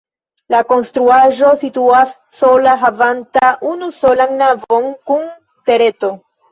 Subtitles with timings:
[0.53, 5.35] La konstruaĵo situas sola havanta unusolan navon kun
[5.71, 6.17] tureto.